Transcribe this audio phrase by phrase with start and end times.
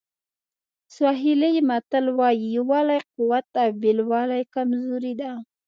[0.95, 5.31] سواهیلي متل وایي یووالی قوت او بېلوالی کمزوري ده.